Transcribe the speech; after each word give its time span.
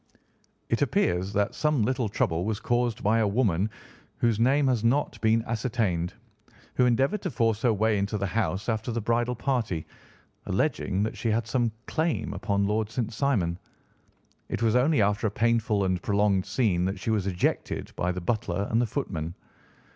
It 0.69 0.81
appears 0.81 1.31
that 1.33 1.53
some 1.53 1.83
little 1.83 2.09
trouble 2.09 2.43
was 2.43 2.59
caused 2.59 3.03
by 3.03 3.19
a 3.19 3.27
woman, 3.27 3.69
whose 4.17 4.39
name 4.39 4.65
has 4.65 4.83
not 4.83 5.21
been 5.21 5.43
ascertained, 5.45 6.15
who 6.73 6.87
endeavoured 6.87 7.21
to 7.21 7.29
force 7.29 7.61
her 7.61 7.71
way 7.71 7.99
into 7.99 8.17
the 8.17 8.25
house 8.25 8.67
after 8.67 8.91
the 8.91 8.99
bridal 8.99 9.35
party, 9.35 9.85
alleging 10.47 11.03
that 11.03 11.15
she 11.17 11.29
had 11.29 11.45
some 11.45 11.71
claim 11.85 12.33
upon 12.33 12.65
Lord 12.65 12.89
St. 12.89 13.13
Simon. 13.13 13.59
It 14.49 14.63
was 14.63 14.75
only 14.75 15.03
after 15.03 15.27
a 15.27 15.29
painful 15.29 15.83
and 15.85 16.01
prolonged 16.01 16.47
scene 16.47 16.83
that 16.85 16.99
she 16.99 17.11
was 17.11 17.27
ejected 17.27 17.91
by 17.95 18.11
the 18.11 18.21
butler 18.21 18.67
and 18.71 18.81
the 18.81 18.87
footman. 18.87 19.35